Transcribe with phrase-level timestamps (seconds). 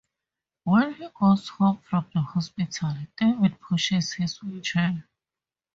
[0.63, 5.07] When he goes home from the hospital, David pushes his wheelchair.